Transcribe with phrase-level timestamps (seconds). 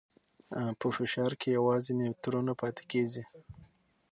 [0.79, 3.23] په فشار کې یوازې نیوترونونه پاتې کېږي.